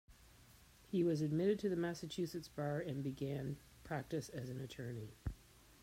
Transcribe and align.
He 0.87 1.03
was 1.03 1.21
admitted 1.21 1.59
to 1.59 1.69
the 1.69 1.75
Massachusetts 1.75 2.47
Bar 2.47 2.79
and 2.79 3.03
began 3.03 3.57
practice 3.83 4.29
as 4.29 4.49
an 4.49 4.59
attorney. 4.59 5.13